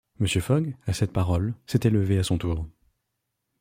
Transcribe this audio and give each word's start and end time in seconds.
Mr. 0.19 0.39
Fogg, 0.41 0.75
à 0.87 0.93
cette 0.93 1.13
parole, 1.13 1.53
s’était 1.67 1.91
levé 1.91 2.17
à 2.17 2.23
son 2.23 2.39
tour. 2.39 2.65